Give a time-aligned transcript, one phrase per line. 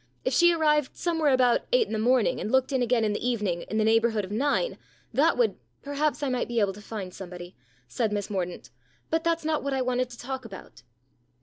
[0.25, 3.23] If she arrived somewhere about eight in the morning, and looked in again in the
[3.23, 4.79] evening in the neighbourhood of nine,
[5.13, 7.55] that would"" Perhaps I might be able to find somebody,"
[7.87, 8.71] said Miss Mordaunt.
[9.11, 10.81] "But that's not what I wanted to talk about."